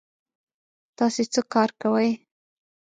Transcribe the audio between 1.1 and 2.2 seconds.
څه کار کوی؟